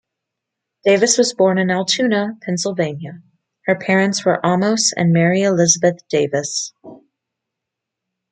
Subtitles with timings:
[0.83, 3.21] Davis was born in Altoona, Pennsylvania;
[3.67, 6.73] her parents were Amos and Mary Elizabeth Davis.